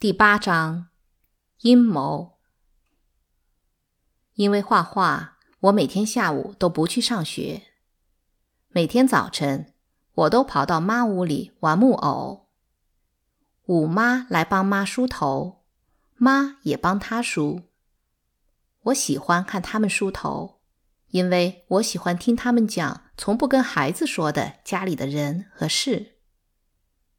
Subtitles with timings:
[0.00, 0.88] 第八章
[1.58, 2.38] 阴谋。
[4.32, 7.64] 因为画画，我每天下午都不去上学。
[8.68, 9.74] 每天早晨，
[10.14, 12.48] 我都跑到妈屋里玩木偶。
[13.66, 15.66] 五妈来帮妈梳头，
[16.16, 17.68] 妈也帮她梳。
[18.84, 20.62] 我喜欢看他们梳头，
[21.08, 26.16] 因为我喜欢听他们讲从不跟孩子说的家里的人和事。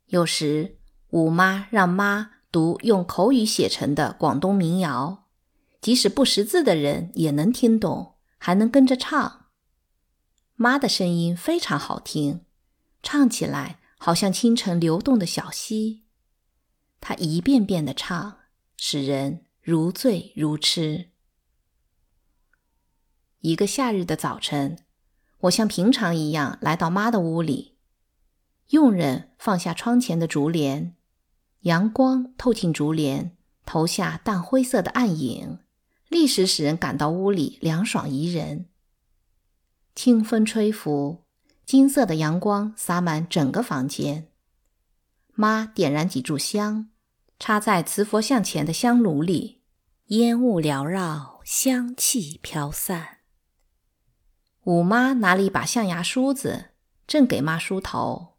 [0.07, 0.79] 有时，
[1.11, 2.41] 五妈让妈。
[2.52, 5.30] 读用口语写成的广东民谣，
[5.80, 9.45] 即使不识字的人也能听懂，还能跟着唱。
[10.55, 12.45] 妈的声音非常好听，
[13.02, 16.03] 唱起来好像清晨流动的小溪。
[16.99, 18.40] 她一遍遍的唱，
[18.76, 21.12] 使人如醉如痴。
[23.40, 24.85] 一个夏日的早晨，
[25.40, 27.77] 我像平常一样来到妈的屋里，
[28.71, 30.95] 佣人放下窗前的竹帘。
[31.61, 35.59] 阳光透进竹帘，投下淡灰色的暗影，
[36.07, 38.65] 立时使人感到屋里凉爽宜人。
[39.93, 41.23] 清风吹拂，
[41.63, 44.29] 金色的阳光洒满整个房间。
[45.34, 46.90] 妈点燃几炷香，
[47.37, 49.62] 插在瓷佛像前的香炉里，
[50.07, 53.20] 烟雾缭绕，香气飘散。
[54.63, 56.71] 五妈拿了一把象牙梳子，
[57.05, 58.37] 正给妈梳头，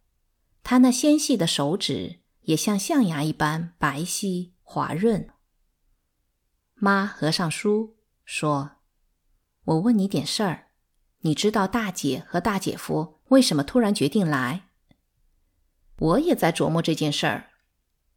[0.64, 2.22] 她那纤细的手指。
[2.43, 5.29] 也像象牙一般白皙滑润。
[6.75, 8.73] 妈合上书说
[9.65, 10.69] ：“我问你点事儿，
[11.20, 14.69] 你知道大姐和大姐夫为什么突然决定来？
[15.98, 17.51] 我也在琢磨这件事儿。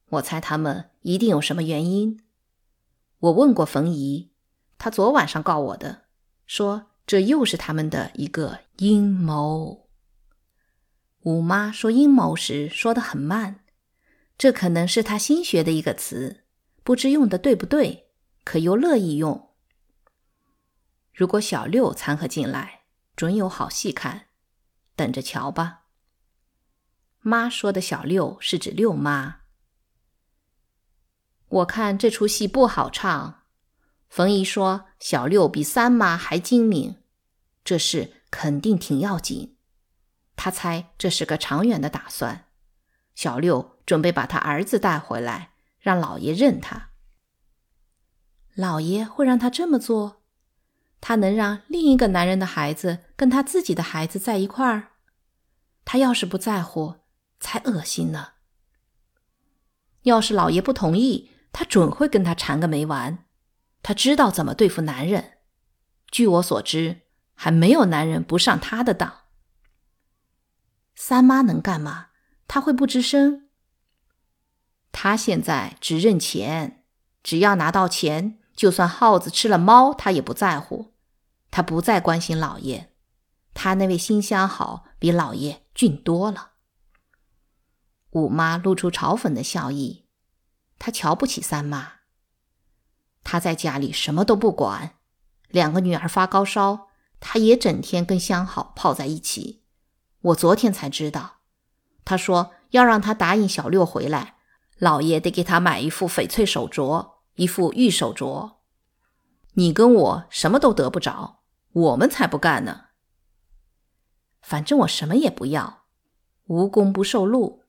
[0.09, 2.23] 我猜他们一定有什么原因。
[3.19, 4.31] 我问过冯姨，
[4.77, 6.05] 她昨晚上告我的，
[6.47, 9.89] 说这又是他们的一个阴谋。”
[11.21, 13.64] 五妈说阴谋时说的很慢。
[14.37, 16.43] 这可能是他新学的一个词，
[16.83, 18.09] 不知用的对不对，
[18.43, 19.53] 可又乐意用。
[21.13, 22.81] 如果小六掺和进来，
[23.15, 24.25] 准有好戏看，
[24.95, 25.83] 等着瞧吧。
[27.21, 29.37] 妈说的小六是指六妈。
[31.47, 33.43] 我看这出戏不好唱。
[34.09, 36.97] 冯姨说小六比三妈还精明，
[37.63, 39.55] 这事肯定挺要紧。
[40.35, 42.49] 他猜这是个长远的打算。
[43.15, 43.73] 小六。
[43.85, 46.89] 准备把他儿子带回来，让老爷认他。
[48.55, 50.23] 老爷会让他这么做？
[50.99, 54.93] 他能让另一个男人的孩子跟他自己的孩子在一块儿？
[55.85, 56.95] 他要是不在乎，
[57.39, 58.29] 才恶心呢。
[60.01, 63.25] 要是老爷不同意，他准会跟他缠个没完。
[63.83, 65.33] 他知道怎么对付男人。
[66.09, 67.01] 据我所知，
[67.35, 69.25] 还没有男人不上他的当。
[70.95, 72.07] 三妈能干嘛？
[72.47, 73.47] 他会不吱声？
[74.91, 76.85] 他现在只认钱，
[77.21, 80.93] 只要拿到钱，就算耗子吃了猫，他也不在乎。
[81.51, 82.93] 他不再关心老爷，
[83.53, 86.51] 他那位新相好比老爷俊多了。
[88.11, 90.05] 五妈露出嘲讽的笑意，
[90.79, 91.93] 她瞧不起三妈。
[93.23, 94.97] 他在家里什么都不管，
[95.49, 96.87] 两个女儿发高烧，
[97.19, 99.63] 他也整天跟相好泡在一起。
[100.21, 101.34] 我昨天才知道，
[102.05, 104.35] 他说要让他答应小六回来。
[104.77, 108.57] 老爷得给他买一副翡翠手镯，一副玉手镯。
[109.53, 111.39] 你跟我什么都得不着，
[111.71, 112.87] 我们才不干呢。
[114.41, 115.85] 反正我什么也不要，
[116.47, 117.63] 无功不受禄。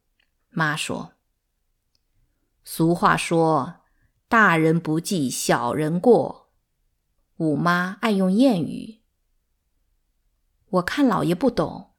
[0.51, 1.13] 妈说，
[2.65, 3.83] 俗话说，
[4.29, 6.51] 大人不计小人过。
[7.37, 9.03] 五妈爱用谚语。
[10.71, 11.93] 我看老爷不懂，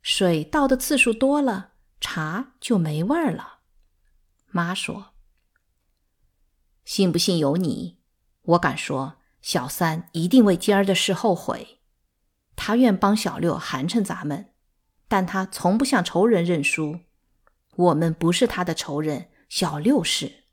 [0.00, 1.73] 水倒的次数多了，
[2.06, 3.60] 茶就没味儿了。
[4.50, 5.14] 妈说
[6.84, 7.96] ：“信不信由你。
[8.42, 11.80] 我敢说，小三一定为今儿的事后悔。
[12.56, 14.50] 他愿帮小六寒碜咱们，
[15.08, 17.00] 但他从不向仇人认输。
[17.74, 20.44] 我们不是他的仇人，小六是。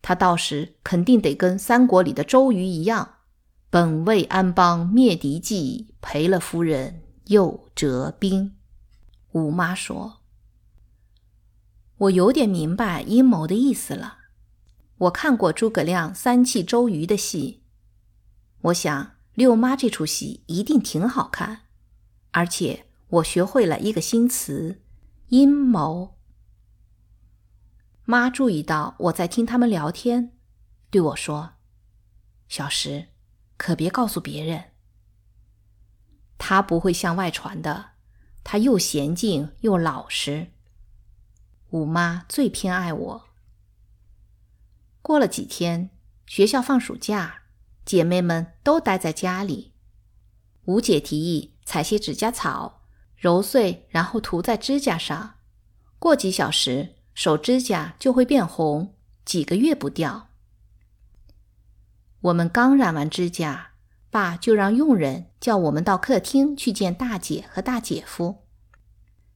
[0.00, 3.16] 他到时肯定得跟三国里的周瑜一样，
[3.68, 8.56] 本为安邦灭敌计，赔了夫人又折兵。”
[9.32, 10.21] 五妈说。
[12.02, 14.18] 我有点明白阴谋的意思了。
[14.98, 17.62] 我看过诸葛亮三气周瑜的戏，
[18.62, 21.62] 我想六妈这出戏一定挺好看。
[22.32, 24.80] 而且我学会了一个新词——
[25.28, 26.18] 阴谋。
[28.04, 30.32] 妈注意到我在听他们聊天，
[30.90, 31.52] 对我说
[32.48, 33.08] ：“小石，
[33.56, 34.72] 可别告诉别人。
[36.36, 37.90] 他不会向外传的。
[38.42, 40.48] 他又娴静又老实。”
[41.72, 43.24] 五妈最偏爱我。
[45.00, 45.88] 过了几天，
[46.26, 47.44] 学校放暑假，
[47.86, 49.72] 姐妹们都待在家里。
[50.66, 52.82] 吴姐提议采些指甲草，
[53.16, 55.36] 揉碎然后涂在指甲上，
[55.98, 60.28] 过几小时手指甲就会变红，几个月不掉。
[62.20, 63.70] 我们刚染完指甲，
[64.10, 68.44] 爸就让佣人叫我们到客厅去见大姐和大姐夫。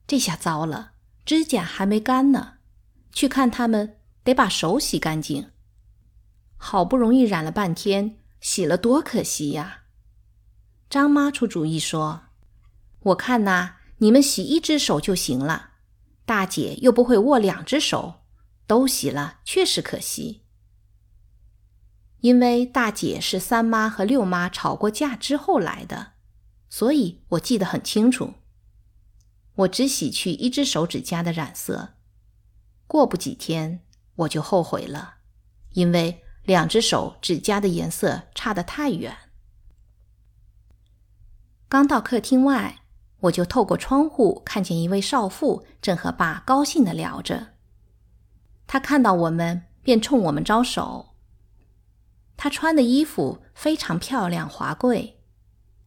[0.05, 0.91] 这下糟了，
[1.27, 2.53] 指甲还没干呢，
[3.11, 5.51] 去看他们得把手洗干净。
[6.55, 9.83] 好不容易染了半天，洗了多可惜呀！
[10.89, 12.27] 张妈出主意说
[13.11, 15.71] ：“我看呐，你们洗一只手就行了。
[16.25, 18.21] 大姐又不会握两只手，
[18.65, 20.45] 都洗了确实可惜。
[22.21, 26.13] 因为大姐是三妈和六妈吵过架之后来的，
[26.69, 28.35] 所以我记得很清楚。
[29.57, 31.93] 我只洗去一只手指甲的染色，
[32.87, 33.83] 过不几天
[34.15, 35.17] 我就后悔了，
[35.73, 39.17] 因为……”两只手指甲的颜色差得太远。
[41.67, 42.83] 刚到客厅外，
[43.19, 47.49] 我就透过窗户看见一位少妇正和爸高兴地聊着。
[48.65, 51.15] 他看到我们，便冲我们招手。
[52.37, 55.19] 他穿的衣服非常漂亮华贵，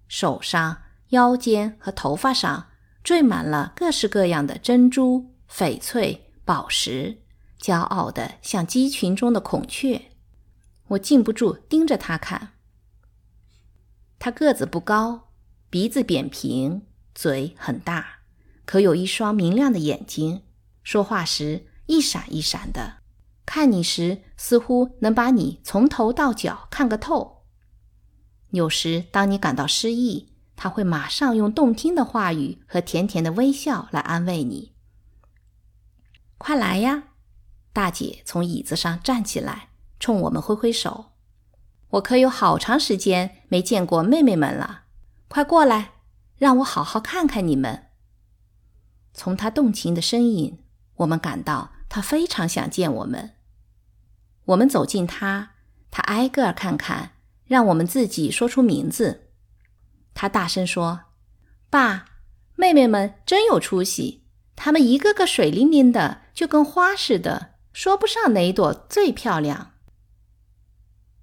[0.09, 2.70] 手上、腰间和头发上
[3.03, 7.23] 缀满了各式各样的珍珠、翡翠、宝石，
[7.61, 10.11] 骄傲的像鸡群中的孔雀。
[10.89, 12.55] 我禁不住盯着他看。
[14.19, 15.31] 他个子不高，
[15.71, 16.83] 鼻子扁平，
[17.15, 18.21] 嘴很大，
[18.65, 20.43] 可有一双明亮的眼睛，
[20.83, 22.99] 说话时一闪一闪的，
[23.47, 27.47] 看你时似乎能把你从头到脚看个透。
[28.51, 30.30] 有时当你感到失意，
[30.63, 34.75] 他会马上用动听的话语和甜甜的微笑来安慰你。
[36.37, 37.05] 快来呀！
[37.73, 39.71] 大姐从椅子上站起来。
[39.99, 41.13] 冲我们挥挥手，
[41.93, 44.83] 我可有好长时间没见过妹妹们了，
[45.29, 45.93] 快过来，
[46.37, 47.87] 让我好好看看你们。
[49.15, 50.63] 从她动情的声音，
[50.97, 53.31] 我们感到她非常想见我们。
[54.45, 55.53] 我们走近她，
[55.91, 57.13] 她挨个看看，
[57.47, 59.30] 让我们自己说出名字。
[60.15, 61.05] 他大声说
[61.71, 62.07] ：“爸，
[62.57, 64.25] 妹妹们真有出息，
[64.57, 69.73] 她们一个个水灵灵的，就跟花似的，说不上哪一朵最漂亮。”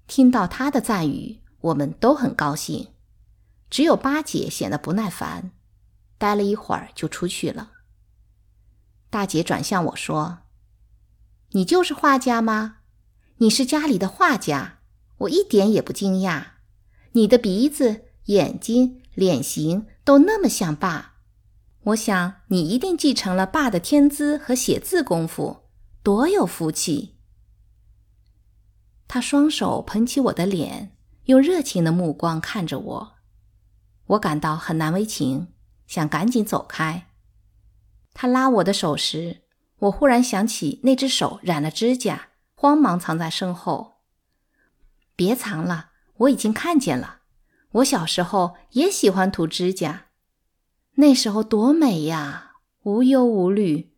[0.08, 2.88] 听到他的赞誉，我们都很高兴。
[3.70, 5.50] 只有八姐显得不耐烦，
[6.16, 7.72] 待了一会儿就出去了。
[9.10, 10.38] 大姐转向我说
[11.52, 12.78] ：“你就是画家吗？
[13.36, 14.78] 你是家里的画家，
[15.18, 16.44] 我一点也不惊讶。
[17.12, 21.14] 你的鼻子、眼睛、脸型都那么像爸，
[21.84, 25.64] 我想你一定继承了爸的天资和写字功夫，
[26.02, 27.16] 多有福气。”
[29.08, 30.94] 他双手捧起我的脸，
[31.24, 33.14] 用热情的目光看着我，
[34.08, 35.48] 我感到很难为情，
[35.86, 37.06] 想赶紧走开。
[38.12, 39.44] 他拉我的手时，
[39.78, 44.02] 我忽然想起那只手染了指甲，慌忙藏在身后。
[45.16, 47.17] 别藏了，我已经看见了。
[47.78, 50.06] 我小时候也喜欢涂指甲，
[50.96, 52.52] 那时候多美呀，
[52.84, 53.92] 无忧无虑，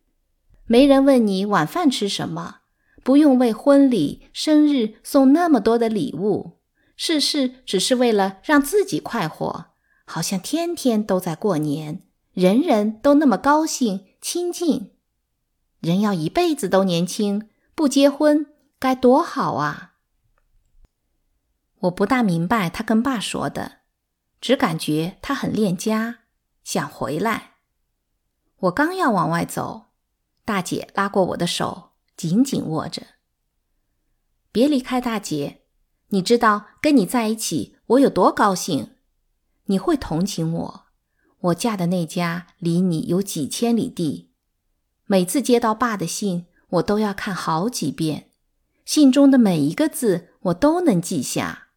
[0.65, 2.57] 没人问你晚饭吃什么。
[3.03, 6.59] 不用为婚礼、生日送那么多的礼物，
[6.95, 9.71] 事事只是为了让自己快活，
[10.05, 14.91] 好像天天都在过年，人人都那么高兴亲近。
[15.79, 18.45] 人要一辈子都年轻，不结婚
[18.77, 19.90] 该多好啊！
[21.81, 23.79] 我不大明白他跟爸说的，
[24.39, 26.19] 只感觉他很恋家，
[26.63, 27.51] 想回来。
[28.57, 29.87] 我刚要往外走，
[30.45, 31.89] 大姐拉过我的手。
[32.17, 33.01] 紧紧握着，
[34.51, 35.63] 别离开大姐。
[36.09, 38.91] 你知道跟你在一起我有多高兴？
[39.65, 40.85] 你会同情我。
[41.39, 44.29] 我嫁的那家离你有几千里地，
[45.07, 48.29] 每次接到爸的信，我都要看好几遍。
[48.85, 51.69] 信中的每一个字我都能记下。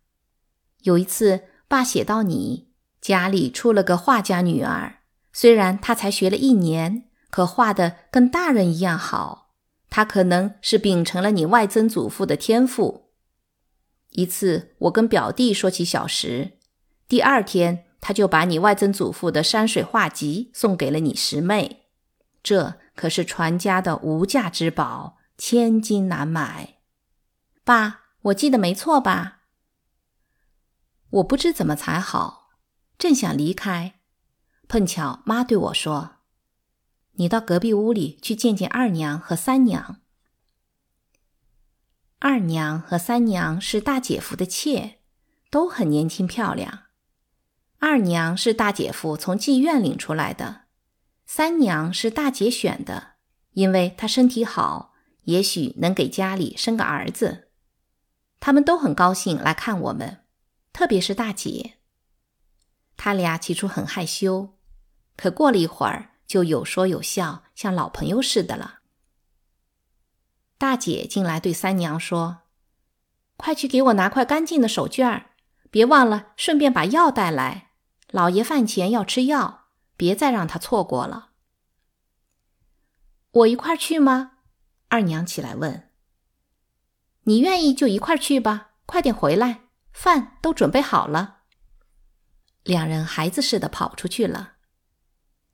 [0.84, 5.00] 有一次，爸写到你家里出了个画家女儿，
[5.32, 9.50] 虽然她才学了一年，可画的跟大人一样好。
[9.90, 13.10] 她可能是秉承了你外曾祖父的天赋。
[14.10, 16.58] 一次，我跟表弟说起小石，
[17.08, 21.86] 第二天他就把你外曾祖父的山水画集送给了你师妹。
[22.42, 26.74] 这可是传家的无价之宝，千金难买。
[27.64, 29.43] 爸，我记得没错吧？
[31.14, 32.48] 我不知怎么才好，
[32.98, 34.00] 正想离开，
[34.66, 36.16] 碰巧妈对我说。
[37.12, 40.00] 你到隔壁屋里去见见二娘和三娘。
[42.18, 44.98] 二娘和三娘是大姐夫的妾，
[45.50, 46.84] 都很年轻漂亮。
[47.78, 50.62] 二娘是大姐夫从妓院领出来的，
[51.26, 53.12] 三娘是大姐选的，
[53.52, 54.94] 因为她身体好，
[55.24, 57.50] 也许能给家里生个儿子。
[58.40, 60.23] 他们都很高兴来看我们，
[60.74, 61.78] 特别是大姐。
[62.96, 64.58] 他俩起初很害羞，
[65.16, 68.80] 可过了一会儿就有说有笑，像老朋友似的了。
[70.58, 72.42] 大姐进来对三娘说
[73.36, 75.30] ：“快去给我拿块干净的手绢儿，
[75.70, 77.70] 别忘了顺便把药带来。
[78.10, 79.66] 老爷饭前要吃药，
[79.96, 81.30] 别再让他错过了。”
[83.30, 84.38] 我一块去吗？
[84.88, 85.90] 二娘起来问。
[87.24, 89.63] “你愿意就一块去吧，快点回来，
[89.94, 91.38] 饭都准备好了。”
[92.64, 94.56] 两人孩子似的跑出去了。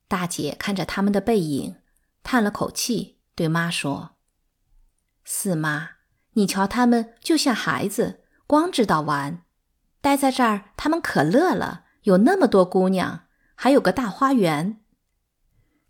[0.09, 1.77] 大姐看着他们的背影，
[2.25, 4.17] 叹了口气，对妈说。
[5.25, 5.91] 四妈，
[6.33, 9.45] 你瞧他们就像孩子，光知道玩。
[10.01, 14.81] 待在这儿，他们可乐了，有那么多姑娘，还有个大花园。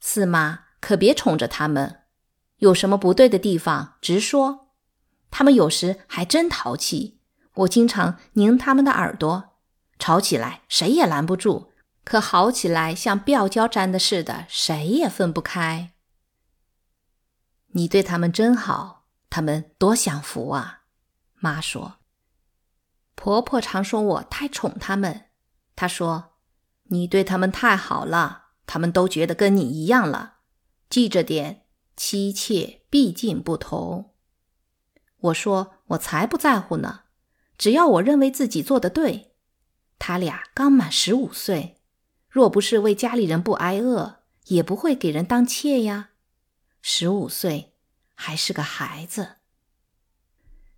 [0.00, 2.02] 四妈可别宠着他们，
[2.56, 4.72] 有什么不对的地方直说。
[5.30, 7.19] 他们有时还真淘气，
[7.54, 9.56] 我经常拧他们的耳朵，
[9.98, 11.70] 吵起来谁也拦不住，
[12.04, 15.92] 可好起来像吊胶粘的似的，谁也分不开。
[17.72, 19.00] 你对他们真好。
[19.32, 20.80] 他们多享福啊！
[21.36, 21.98] 妈说，
[23.14, 25.26] 婆婆常说我太宠他们。
[25.76, 26.32] 她说，
[26.88, 30.38] 你对他们太好了，他们都觉得跟你一样了。
[30.88, 31.66] 记着点，
[31.96, 34.16] 妻妾毕竟不同。
[35.18, 36.99] 我说，我才不在乎呢，
[37.60, 39.34] 只要我认为自己做的对。
[39.98, 41.76] 他俩刚满十五岁，
[42.26, 46.12] 若不是为家里人不挨饿，也不会给人当妾呀。
[46.80, 47.66] 十五岁。
[48.22, 49.36] 还是个孩子，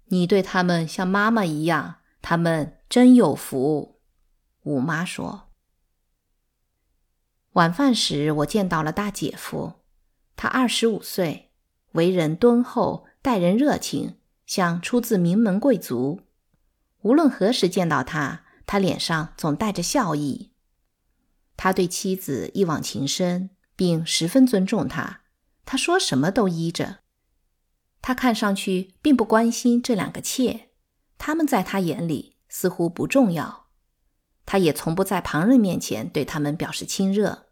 [0.04, 3.98] 你对他们像妈妈一样，他们真有福。
[4.62, 5.48] 五妈说。
[7.54, 9.72] 晚饭时，我见到了大姐夫，
[10.36, 11.50] 他二十五岁，
[11.94, 16.20] 为人敦厚，待人热情，像出自名门贵族。
[17.02, 20.52] 无论何时见到他，他脸上总带着笑意。
[21.56, 25.20] 他对妻子一往情深，并十分尊重他，
[25.64, 27.00] 他说什么都依着。
[28.00, 30.70] 他看上去并不关心这两个妾，
[31.18, 33.66] 他们在他眼里似乎不重要。
[34.44, 37.46] 他也从不在旁人面前对他们表示亲热。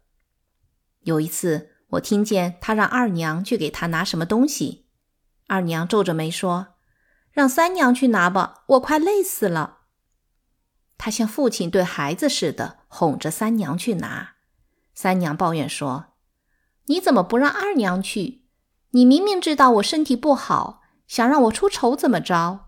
[1.03, 4.87] 有一次，我听见他让二娘去给他拿什么东西，
[5.47, 6.75] 二娘皱着眉说
[7.31, 9.79] ：“让三娘去拿吧，我快累死了。”
[10.97, 14.35] 他像父亲对孩子似的哄着三娘去拿。
[14.93, 16.07] 三娘抱怨说
[16.85, 18.41] ：“你怎么不让二娘去？”
[18.93, 22.67] 你明明知道我身体不好，想让我出丑怎么着？